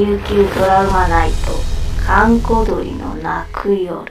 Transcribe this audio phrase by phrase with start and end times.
[0.00, 1.36] 琉球ドラマナイト
[2.06, 4.02] 閑古鳥の泣く夜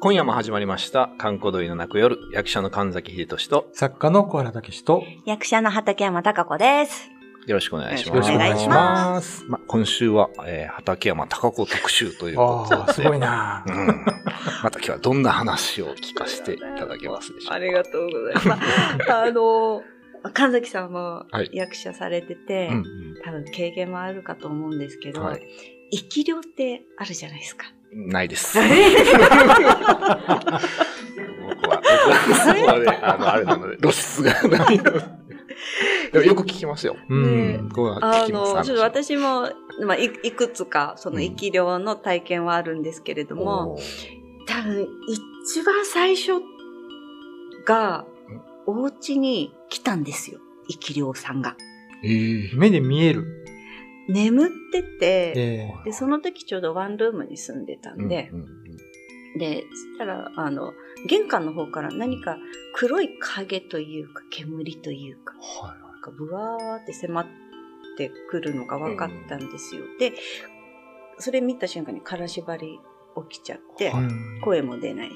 [0.00, 7.10] 今夜も始まりました、観光鳥の泣く夜、役者の神崎秀俊と、作家の小原武史と、役者の畠山貴子です。
[7.48, 8.30] よろしくお願いしよます。
[8.30, 12.80] ろしくお願いしますま、今週は、えー、畠山高子特集ということで。
[12.82, 14.04] ああ、すごいなうん。
[14.62, 17.54] また今日はどんな話を聞かせていただけますでしょうか。
[17.54, 18.62] ありがとうございま
[19.02, 19.12] す。
[19.12, 19.82] あの、
[20.32, 25.42] 神崎さんもはい役者されてて、うんうん多分経験もあるかと思うんですけど、はい
[25.90, 27.66] 生き量ってあるじゃないですか。
[27.92, 28.58] ないです。
[28.60, 28.66] 僕
[30.10, 30.60] は、
[31.48, 31.80] 僕は、
[32.34, 35.00] そこはね、あの、あれなので、露出がないので。
[36.12, 36.96] でもよく聞きますよ。
[37.08, 37.70] うねん。
[38.00, 38.26] あ。
[38.28, 39.50] の、ちょっと私も、
[39.84, 43.82] まあ、いいくつか、その生き量の体験はあるんですけれども、おー
[44.46, 46.32] 多分、一番最初
[47.64, 48.04] が、
[48.66, 50.40] お家に来たんですよ。
[50.70, 51.56] 生き量さんが。
[52.04, 53.44] えー目で見える。
[54.08, 58.58] 眠ってて、えで、その時ちょうどワンルームに住んでたんで、うんうん
[59.38, 60.72] で、そしたら、あの、
[61.06, 62.38] 玄関の方から何か
[62.74, 67.26] 黒い影というか、煙というか、はいなんかブワーって迫っ
[67.96, 69.82] てくるのが分かったんですよ。
[69.98, 70.14] で、
[71.18, 72.78] それ見た瞬間に金縛り
[73.30, 75.14] 起きちゃって、はいうん声も出ないし、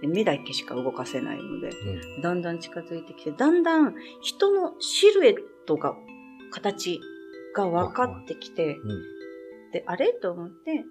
[0.00, 2.20] で目だけしか動かせないので、うん。
[2.20, 5.34] だんだん近づいてきて、だんだん人のシルエッ
[5.66, 5.96] トが、
[6.50, 7.00] 形
[7.54, 9.02] が分かってきて、うん。
[9.72, 10.12] で、あれ？
[10.12, 10.84] と思って、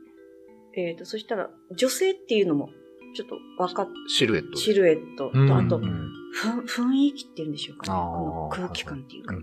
[0.78, 2.70] えっ、と、そしたら、女性っていうのも、
[3.16, 4.58] ちょっと分かっシルエットで。
[4.58, 5.30] シルエット。
[5.30, 5.52] と、うん。
[5.52, 7.98] あと、雰囲気っていうんでしょうかね。
[7.98, 9.36] この空気感っていうか、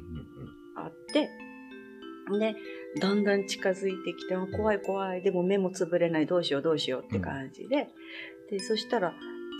[0.76, 1.30] あって、
[2.38, 2.54] で、
[3.00, 7.88] だんだん近づいてきて、あ怖い怖い、でも目もつぶれない、どうしようどうしようって感じで、
[8.50, 9.14] で、そしたら、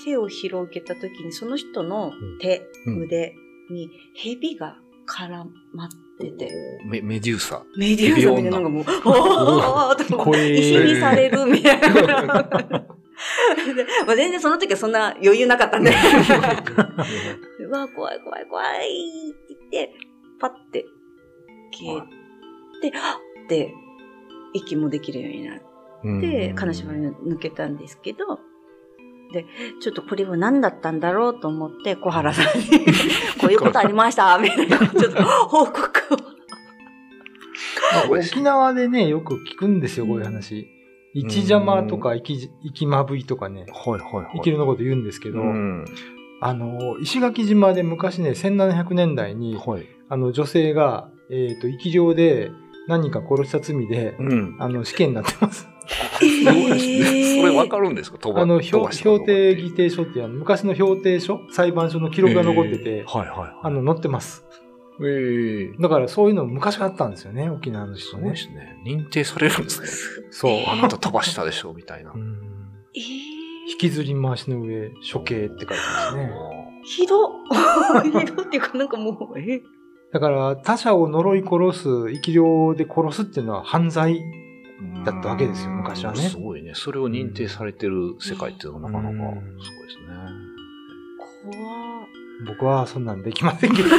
[0.04, 3.34] 手を広げた時に、その人の手、うん腕
[3.70, 6.50] に蛇が絡まってて、
[6.86, 7.62] メメデューサ。
[7.76, 11.88] メデューサみたいなのがもう、 おーっともう、怖え石にされるみたいな。
[13.74, 15.90] でまあ全然その時はそんな余裕なかったんで。
[15.90, 19.94] うわ、怖い怖い怖いって言って、
[20.40, 20.84] パッて
[21.72, 23.74] 消えて、はっって
[24.54, 28.38] 息もできるようになって、金縛りが抜けたんですけど、
[29.32, 29.46] で、
[29.80, 32.64] ちょっとこれは何だったんだろうと思って、小原さんに、
[33.40, 35.82] こういうことありました、みたいな、ちょっと報告
[36.14, 36.32] を。
[38.10, 40.68] 沖縄でね、よく聞くんですよ、こういう話。
[41.14, 44.30] 生き邪魔とか生き、生きまぶいとかね、はいはいはい。
[44.36, 45.84] 生きるのこと言うんですけど、うん。
[46.40, 49.86] あの、石垣島で昔ね、1700年代に、はい。
[50.08, 52.50] あの、女性が、えっ、と、生き量で
[52.88, 54.56] 何人か殺した罪で、うん。
[54.58, 55.68] あの、死刑になってます。
[55.88, 56.86] すごいです
[57.36, 57.36] ね？
[57.42, 58.18] それわかるんですか？
[58.18, 61.40] 飛ばあの、飛ば評したとこって評定議定書っていうあの昔の評定書？
[61.50, 63.50] 裁判所の記録が残ってて、えーはいはいはい。
[63.62, 64.44] あの、載ってます。
[65.04, 68.22] ええだからそういうの昔あったんですよね、沖縄のす人ね。
[68.24, 68.76] ごいですね。
[68.86, 69.88] 認定されるんですね。
[70.30, 70.52] そう。
[70.68, 72.18] あなた飛ばしたでしょみたいなう。
[72.18, 72.38] ん
[72.94, 73.02] えー
[73.72, 76.30] 引きずり回しの上、処刑って書いてますね。
[76.84, 77.30] ひど
[78.20, 79.62] ひどっていうかなんかもう、え
[80.12, 84.20] だから、他者を呪い殺す、生き量で殺すっていうのは犯罪。
[84.96, 86.72] うんだったわけですよ昔はねすごいね。
[86.74, 90.06] それを認定されてる世界っていうのはなかなかうんすごいですね。
[92.44, 93.88] 怖僕はそんなんできませんけど。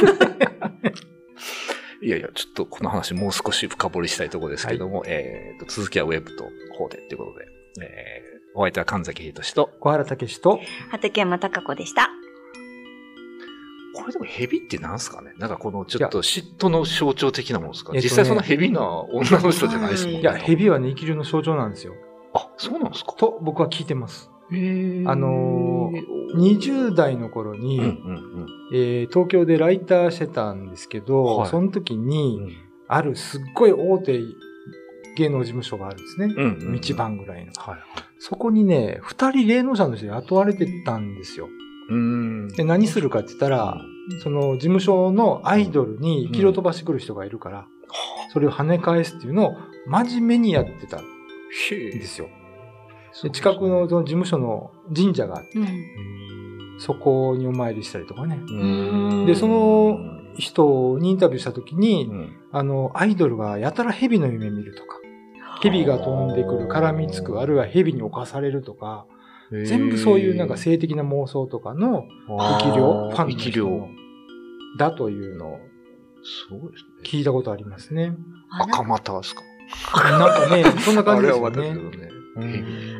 [2.02, 6.44] いやいや、ちょっとこの話もう少し深掘りしたいところですけども、えーと、続きはウェブと
[6.76, 7.46] コーデっていうことで、
[7.82, 12.10] えー、お相手は神崎秀俊と、小原武史と、畠山貴子でした。
[14.04, 15.32] これでも蛇ってなんすかね？
[15.38, 20.20] なんかこのちょっと嫉妬の象徴的なものですか、えっとね実際その蛇な女の人じゃないですもんね。
[20.20, 21.94] いや、蛇はね、生き量の象徴なんですよ。
[22.34, 23.12] あ、そうなんですか？
[23.14, 24.30] と、僕は聞いてます。
[24.50, 24.52] あ
[25.16, 32.52] のー、20代の頃に、うんうんえー東京でライターしてたんですけど、はいその時うに、ん。
[32.86, 34.20] あるすっごい大手
[35.16, 36.34] 芸能事務所があるんですね。
[36.36, 36.80] うんうん。
[36.80, 37.52] 道番ぐらいの。
[37.56, 37.80] はいはい。
[38.18, 41.48] そこにね、二人霊能者の人雇われてたんですよ。
[41.88, 42.48] うーん。
[42.48, 43.80] で、何するかって言ったら、
[44.22, 47.66] その事務所のアイドルに生き量飛ばしてくる人がいるから、
[48.32, 52.28] それを跳ね返すっていうのを真面目にやってたんへですよ。
[53.22, 56.80] で近くのその事務所の神社があって、うん。
[56.80, 58.40] そこにお参りしたりとかね。
[58.40, 58.64] う
[59.22, 59.98] んで、その
[60.36, 64.98] 人にインタビューした時に、うんあの、アイドルがやたら蛇の夢見るとか、
[65.62, 69.06] 蛇が飛んでくる、絡みつく、あるいは蛇に侵されるとか、
[69.50, 73.88] 全部そういうなんか性的な妄想とかの生き量、ファンの。
[74.76, 75.58] だというのを
[76.24, 76.90] すごいですね。
[77.04, 78.16] 聞いたことありますね。
[78.50, 79.42] 赤股ですか？
[79.94, 82.08] なんかね、そんな感じですよね。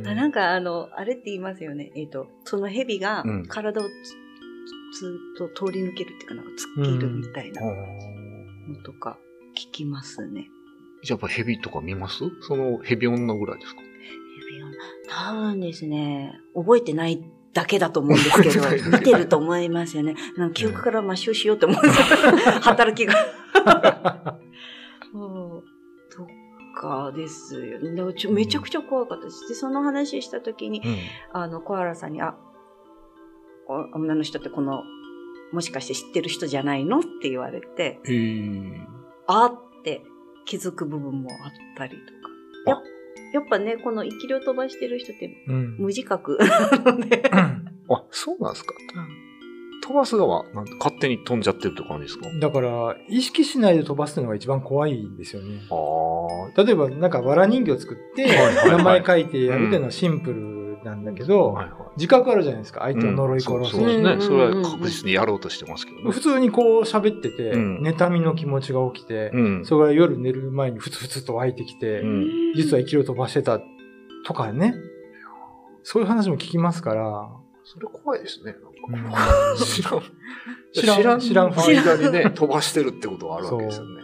[0.06, 1.90] あなんかあの、あれって言いますよね。
[1.96, 7.72] えっ、と、その蛇がうん体をつ、ずっと通り抜けるっていうか、なんか突っ切るみたいなの
[8.84, 9.18] とか
[9.56, 10.48] 聞きますね。
[11.02, 12.18] じゃあやっぱ蛇とか見ます？
[12.42, 13.80] その蛇女ぐらいですか？
[13.80, 13.86] ヘ
[14.56, 14.70] ビ女
[15.16, 17.22] 多分ですね、覚えてない
[17.52, 20.16] だけだと思うんですけど、見てると思いますよね。
[20.36, 22.06] なんか記憶から抹消しようと思うんですよ。
[22.62, 23.14] 働きが。
[25.12, 25.64] そう。
[26.12, 26.26] と
[26.80, 28.02] かですよね。
[28.30, 29.48] めちゃくちゃ怖かったです。
[29.48, 30.96] で、その話した時に、うん。
[31.32, 32.36] あの、小原さんに、あ、
[33.68, 34.82] お女の人ってこの、
[35.52, 36.98] もしかして知ってる人じゃないの？
[36.98, 38.00] って言われて。
[39.28, 40.02] あって
[40.44, 42.12] 気づく部分もあったりとか。
[42.66, 42.82] やっ
[43.32, 45.76] やっぱね、この生き量飛ばしてる人ってうん。
[45.78, 46.38] 無自覚
[46.84, 47.22] なので。
[47.32, 48.74] あ、そうなんですか？
[49.86, 52.26] 飛ばす側、なんて勝手に飛んじゃってるって感じですか？
[52.40, 55.60] だから、意識しないで飛ばすのが一番怖いんですよね。
[55.70, 55.74] あ
[56.58, 56.64] あ。
[56.64, 61.74] 例えば、なんか、わら人形作って、はいはいはい名前書いてやるっていうのはシンプルなんだけど、はいはい。
[61.96, 62.80] 自覚あるじゃないですか。
[62.80, 63.70] 相手を呪い殺す。
[63.70, 64.12] そうそうですね。
[64.12, 66.10] うんそれは確実にやろうとしてますけどね。
[66.10, 69.64] 普通にこう喋ってて、うん妬みの気持ちが起きて、うん。
[69.64, 73.60] それが夜寝る前にふつふつと湧いてきて、うん実は生きを飛ばしてた
[74.26, 74.74] とかね。
[75.82, 77.28] そういう話も聞きますから、
[77.64, 78.56] それ怖いですね。
[78.88, 79.18] うんなんか
[79.64, 80.02] 知らん。
[80.72, 84.02] 知らん知らん知らん間にね、飛ばしてるってことがあるわけですよね。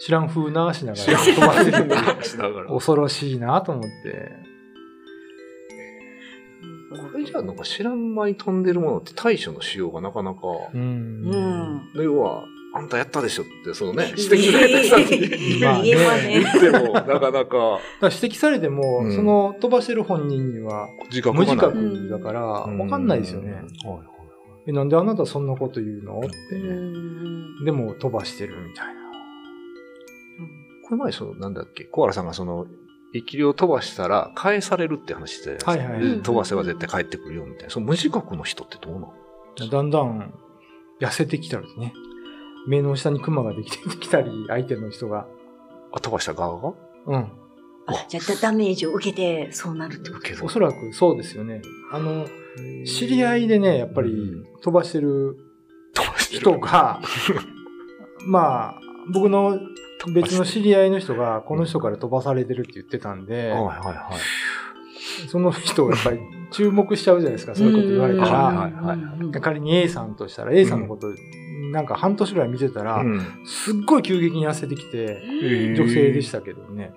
[0.00, 2.66] 知らん風なしなが知らんら飛ばしながら。
[2.66, 4.48] こ恐ろしいなと思って。
[7.16, 10.40] れじゃあなんか知らん間に飛んでるものって対処のしようがなかなか、
[10.72, 10.80] うん。
[11.94, 12.02] うん。
[12.02, 12.44] 要は、
[12.74, 16.44] あんたやったでしょって、そのね、指摘された人に まあね言えまね。
[16.60, 17.56] 言っても、なかなかだか
[18.00, 21.34] ら指摘されても、うんその飛ばしてる本人には自覚。
[21.34, 23.62] 無自覚だから、わかんないですよね。
[23.84, 24.08] うんはいはい
[24.66, 26.20] え、なんであなたそんなこと言うのっ
[26.50, 26.74] てうね。
[27.62, 28.98] んでも飛ばしてるみたいな。
[30.84, 32.66] これ前、その、なんだっけ、小原さんがその、
[33.12, 36.04] 生き量を飛ばしたら返されるって話してたじゃないですか。
[36.04, 37.70] はいはい飛ばせば絶対帰ってくるよみたいな。
[37.70, 39.12] その無自覚の人ってどうなの
[39.70, 40.34] だんだん
[41.00, 41.92] 痩せてきたらですね。
[42.66, 45.26] 目の下にクマができてきたり、相手の人が。
[45.92, 46.74] あ、飛ばした側が？
[47.06, 47.32] うん。
[47.86, 51.62] あじゃあダメージを受けてそうなるってことおそらくそうですよね。
[51.90, 52.26] あの、
[52.84, 55.38] 知り合いでね、やっぱりうん飛ばしてる
[55.94, 57.00] 飛ばしてる人が、
[58.26, 59.58] まあ、僕の
[60.06, 65.28] 別の知り合いの人が、この人から飛ばされてるって言ってたんで、はいはいはい。
[65.28, 68.38] その人がやっぱり注目しちゃうじゃないですか、そういうこと言われたはいら。
[68.38, 71.08] はいはいうん仮に A さんとしたら、A さんのこと、
[71.72, 75.20] なんか半年ぐらい見てたら、うんすっごい急激に痩せてきて、
[75.76, 76.92] 女性でしたけどね。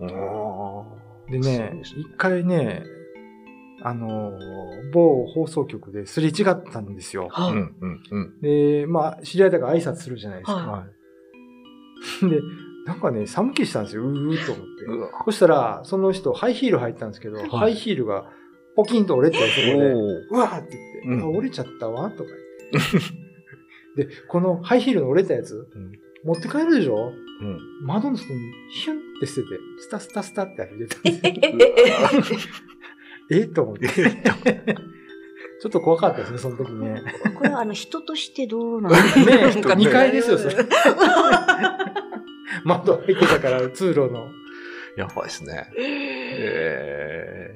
[0.00, 0.84] あ
[1.30, 2.84] でね、一回ね、
[3.82, 4.32] あの、
[4.92, 7.28] 某放送局ですれ違ったんですよ。
[7.32, 7.46] あ。
[7.46, 8.40] はうんうんうん。
[8.40, 10.54] で、まあ、知り合いだから挨拶するじゃないですか。
[10.54, 10.86] は
[12.28, 12.40] で、
[12.86, 15.14] なんかね、寒気したんですよ、うーっと思って。
[15.26, 18.30] そしたら、その人、ハイヒール履いてたんですけど、ハイヒールが
[18.76, 22.30] ポキンと折れて、そこで、おうわーって言って、うんあ、折れちゃったわ、とか
[22.72, 22.84] 言っ
[23.96, 24.04] て。
[24.06, 25.92] で、このハイヒールの折れたやつ、うん
[26.26, 27.12] 持って帰るでしょ？
[27.42, 27.58] うん。
[27.86, 28.40] 窓の外に
[28.70, 29.48] ヒュンって捨てて、
[29.78, 32.38] スタスタスタって歩いてたんですよ。
[33.30, 33.88] えと思って。
[33.88, 37.02] ちょっと怖かったですね、その時ね。
[37.36, 40.54] これはあの人としてどうなのかねえ、人2階ですよ、それ。
[42.66, 44.28] 窓開いてたから、通路の。
[44.96, 45.70] やばいですね。
[45.78, 47.50] え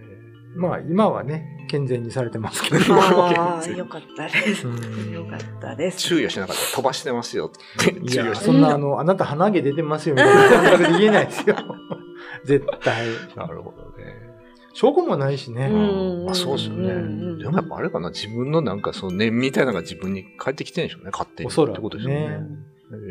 [0.56, 2.94] まあ、今はね、健全にされてますけど。
[2.98, 4.66] ああ、よかったです。
[4.66, 5.98] うんよかったです。
[5.98, 6.76] 注意はしなかった。
[6.76, 7.92] 飛ばしてますよって。
[7.92, 11.56] いや、そんな、あの、あなた鼻毛出てますよ、みたいな感覚で言えないですよ。
[12.44, 13.06] 絶対。
[13.36, 14.28] なるほどね。
[14.72, 15.66] 証拠もないしね。
[15.66, 16.92] うんまあそうですよね。
[16.92, 21.46] うんでもやっぱあれかな、自分のなんかその念みたいなのが自分に返ってきてるんでしょうね、勝手に。
[21.46, 22.40] おそらくねってことですよね。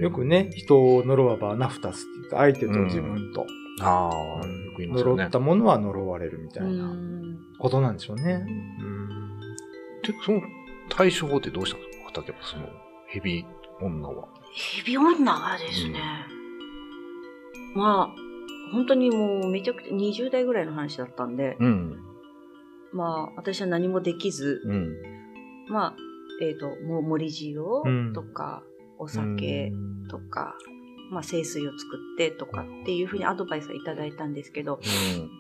[0.02, 3.46] よくね、人を呪わば穴二つって言って、相手と自分と。
[3.82, 4.10] あ
[4.44, 5.16] あ、よく言いますよね。
[5.18, 8.46] 呪ったものは呪われるみたういなんことなんでしょうね。
[8.80, 9.08] うん
[10.04, 10.42] で、その
[10.90, 12.68] 対処法ってどうしたんですか畑山その、
[13.08, 13.46] ヘビ
[13.82, 14.28] 女は。
[14.54, 16.00] ヘビ女がですね、
[17.76, 22.00] まあ、本当にもうめちゃくちゃ20代ぐらいの話だったんで、うん。
[22.94, 24.96] まあ、私は何もできず、うん。
[25.70, 25.96] まあ、
[26.42, 28.64] えっ、と、もう森うん塩とか、
[29.00, 29.72] お酒
[30.10, 30.56] とか、
[31.12, 34.80] まあ、清水を作ってとかっていうふうにアドバイスをいただいたんですけど、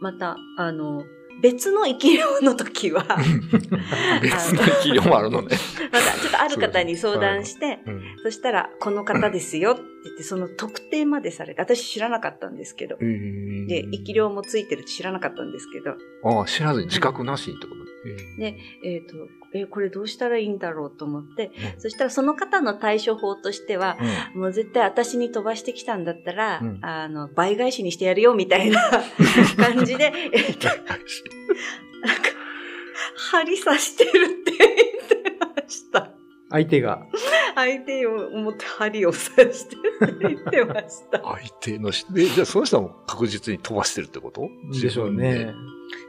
[0.01, 1.03] また、あの、
[1.41, 3.15] 別の生き量の時は、ま
[4.21, 5.49] 別の生き量もあるのね。
[5.49, 8.01] たちょっとある方に相談して、うん。
[8.23, 9.77] そしたら、この方ですよ
[10.13, 15.91] って、その特定までされて、私知らなかったんですけど、で、生き量もついてるって知らなかったんですけど、
[16.23, 17.87] ああ、知らずに自覚なしってこと？
[18.37, 19.15] で、えっ、と、
[19.53, 21.81] え、これどうしたらいいんだろうと思って、うん。
[21.81, 23.97] そしたらその方の対処法としては、
[24.33, 24.41] うん。
[24.41, 26.79] もう絶対私に飛ばしてきたんだったら、うん。
[26.81, 28.81] あの、倍返しにしてやるよみたいな
[29.57, 30.93] 感じで、えっと、なんか、
[33.31, 36.11] 針刺してるって言ってました。
[36.49, 37.05] 相手が。
[37.59, 41.21] 相手を思って針を刺してって言ってました。
[41.23, 44.47] 相手のし、 で、じゃあその人はもう確実に飛ばしてるってこと？
[44.79, 45.53] でしょうね。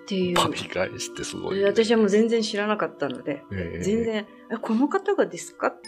[0.05, 0.37] っていう。
[0.37, 4.05] パピ返してすごい、で私はもう全然知らなかったので、えー全。
[4.05, 5.69] 然、えこの方がですか？
[5.69, 5.81] っ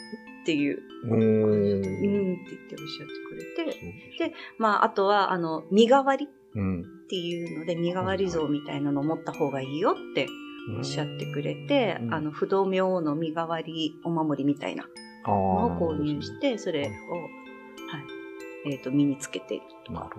[0.46, 1.14] ていう、うーん。
[1.14, 3.72] うんって言っておっしゃってくれ
[4.18, 6.84] て、でまあ、あとは、あの、身代わりっうん。
[7.08, 10.26] ていうので、身代わり像みたいなのを持った方がいいよって
[10.78, 14.88] おっしゃってくれて、うんあの、不動明王の身代わりお守りみたいな
[15.26, 15.78] をあ。
[15.78, 16.90] 購入して、それを、は
[18.66, 20.10] い、えっ、と、身につけているとか。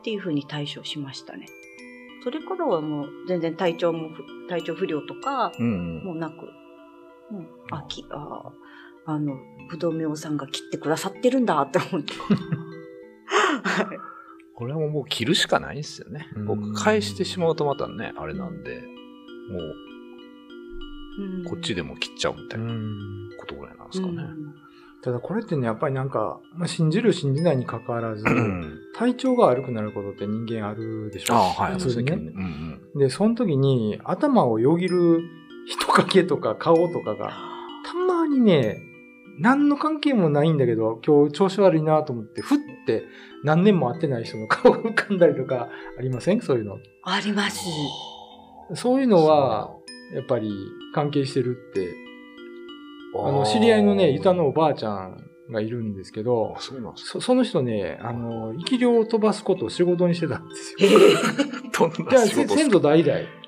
[0.00, 1.46] っていうふうに対処しましたね。
[2.24, 6.04] それからはもう全然体調もふ、体調不良とか、うん。
[6.04, 6.34] もうなく、
[7.30, 8.52] うん、あ、き、あ、
[9.06, 9.36] あの、
[9.68, 12.12] 不動明王さんが切ってくださってるんだって思って。
[12.14, 13.98] は い
[14.54, 16.46] これはもう切るしかないんですよねうん。
[16.46, 18.80] 僕返してしまうとまたね、あれなんで、
[19.50, 19.74] もう
[21.18, 22.72] うんこっちでも切っちゃうみたいな
[23.38, 24.22] ことぐらいなんですかね。
[25.04, 28.78] ただこれってね、やっぱりなんか、まあ、信じる信じないに関わらず、うん。
[28.94, 31.34] 体調が悪くなることって人間あるでしょ？
[31.34, 31.72] ああ、はい。
[31.74, 32.12] 普通にね。
[32.12, 32.98] うんうん。
[32.98, 35.20] で、その時に頭をよぎる
[35.66, 37.32] 人影とか顔とかが、
[37.84, 38.78] たまにね、
[39.40, 43.02] 何の関係もないんだけど、今日調子悪いなと思って、ふって
[43.42, 45.68] 何年も会ってない人の顔が浮かんだりとか
[45.98, 46.40] ありません？
[46.42, 46.78] そういうの。
[47.02, 47.64] あります。
[48.74, 49.74] そういうのは、
[50.14, 50.52] やっぱり
[50.94, 51.92] 関係してるって、
[53.14, 57.10] あの、知り合いのね、ユタのおばあちゃんがいるんですけどあ、、そうなんですか。
[57.12, 60.90] そその人ね、あの、生き量を飛ばすことを仕事にしてたんですよ。
[61.78, 63.42] どんな仕事せ先祖代々。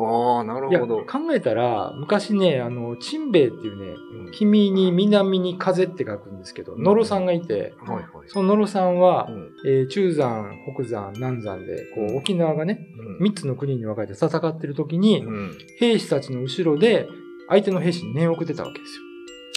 [0.00, 0.98] ああ、なるほど。
[0.98, 8.04] 考えたら、昔ね、あの、チンベイっていうね、うん君に南に風って書くんですけど、ノロさんがいて、はいはい。
[8.26, 15.58] そのノロさんはう、んえー中山、北山、南山で、こう沖縄がね、うん三つの国に分かれて戦ってる時に、うん。
[15.78, 17.08] 兵士たちの後ろで、
[17.48, 19.08] 相手の兵士に念を送ってたわけですよ。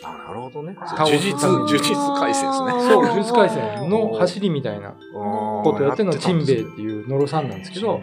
[0.03, 0.75] あ、なるほどね。
[0.75, 2.71] 呪術、呪術改正ですね。
[2.89, 7.99] そう、呪術廻戦 の走りみたいなこことをやってるのはチンベイっていうノロさんなんですけど、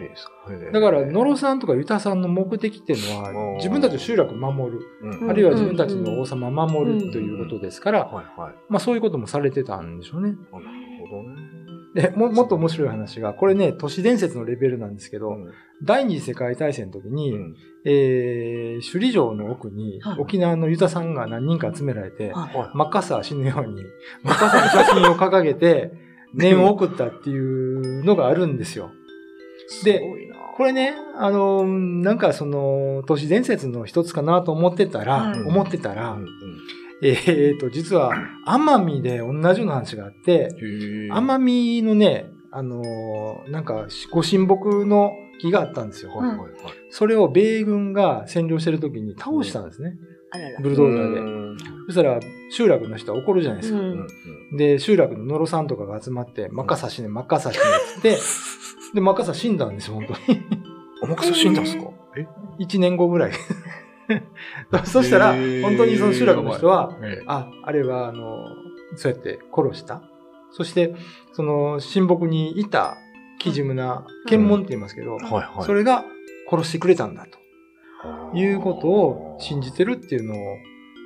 [0.71, 8.55] だから、野呂さんとかユタさんの目的っていうのは自分たちの集落を守る、うんあるいは自分たちの王様を守るということですから、はいはい。
[8.69, 10.29] まあそういうこともされてたんでしょうね。
[10.29, 11.58] なるほどね。
[11.93, 15.35] で、も、もっと面白い話が、これね、都市伝説のレベルなんですけど、
[15.83, 17.55] 第二次世界大戦の時に、うん。
[17.85, 20.19] えー、首里城の奥にはい。
[20.19, 22.57] 沖縄のユタさんが何人か集められて、はい。
[22.57, 23.83] はいマッカーサー死ぬように、
[24.23, 25.93] マッカーサーの写真を掲げて、
[26.33, 28.91] 念を送ったっていうのがあるんですよ。
[29.83, 30.01] で
[30.57, 35.41] これね、あの、なんかその、都市伝説の一つかなと思ってたら、はい。
[35.41, 36.27] 思ってたら、うん
[37.01, 38.11] うんえーと、実は、
[38.45, 40.49] 奄美で同じような話があって、
[41.11, 46.11] 奄美のね、あのーなんか、ご神木の木があったんですよ。
[46.15, 46.49] はいはいはい。
[46.89, 49.93] それを米軍が占領してる時に倒したんですね。
[50.31, 50.59] あらら。
[50.59, 51.19] ブルドーザーで。
[51.21, 52.19] うんそしたら、
[52.51, 53.79] 集落の人は怒るじゃないですか。
[53.79, 54.07] うん
[54.57, 57.61] で、集落の野呂さんとかが集まって、マッカサ死ね、マッカサ死ね
[57.99, 58.17] って、
[58.95, 60.41] で、マッカサ死んだんですよ、本当に。
[61.01, 61.83] おまかせ死んだんですか？
[62.17, 62.25] え
[62.59, 63.31] 1年後ぐらい。
[64.85, 68.45] そしたら、本当にその集落の人は、ええあ、あれは、あの、
[68.95, 70.01] そうやって殺した。
[70.51, 70.95] そして、
[71.33, 72.97] その、親睦にいた、
[73.39, 75.63] キジムな、検問って言いますけど、はいはい。
[75.63, 76.05] それが
[76.49, 77.27] 殺してくれたんだ
[78.31, 80.57] ということを信じてるっていうのを、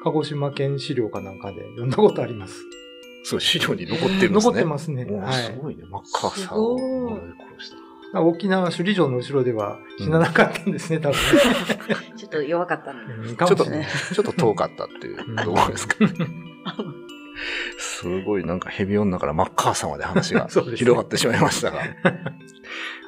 [0.04, 2.64] 鹿児島県資料かなんかで読んだことあります。
[3.24, 4.32] そう、資料に残ってるんですね。
[4.34, 5.06] 残ってますね。
[5.06, 5.54] はいす。
[5.62, 5.84] ごいね。
[5.90, 6.78] マッカーサーを
[7.58, 7.93] 殺した。
[8.22, 11.18] 沖縄首里城の後ろでは死ななかったんですね、 多分
[12.16, 13.30] ちょっと弱かったので。
[13.30, 13.36] ね。
[13.36, 13.88] ちょっともしれない。
[14.14, 15.96] ちょっと遠かったっていうところですか。
[17.78, 21.80] すごいなんかヘビ女からマッカーサーまで話が 広がってしまいましたが。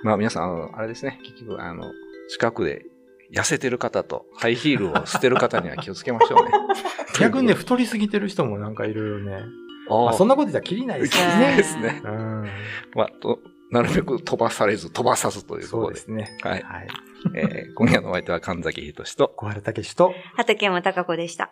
[0.04, 1.92] まあ皆さん、あのあれですね、結局、あの、
[2.30, 2.86] 近くで
[3.32, 6.52] 痩せてる方とハイヒールを捨てる方には気をつけましょうね。
[7.20, 9.44] 逆にね、太りすぎてる人もなんかいろいろね。
[9.90, 11.58] あまあ、そんなこと言ったらきりないですよいいね。
[11.58, 12.02] ですね。
[12.04, 12.50] うん。
[12.96, 13.40] まあ、と
[13.76, 16.00] なるべく飛ばされず飛ばさずというところで。
[16.00, 16.38] そうですね。
[16.42, 16.64] はい。
[16.64, 16.88] はい。
[17.36, 21.52] えー今夜のお相手は神崎仁と、小原武史と、畠山貴子でした。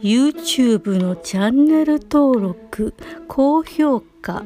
[0.00, 2.94] YouTube のチャンネル登録
[3.26, 4.44] 高評価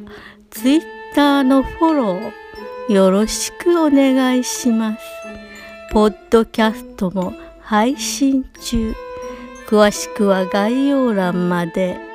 [0.49, 4.99] Twitter のフォローよろしくお願いします
[5.91, 8.95] ポッドキャストも配信中
[9.67, 12.06] 詳しくは概要欄まで。